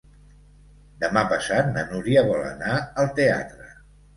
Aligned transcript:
Demà 1.03 1.23
passat 1.33 1.69
na 1.75 1.85
Núria 1.91 2.25
vol 2.31 2.43
anar 2.49 2.81
al 3.05 3.13
teatre. 3.21 3.71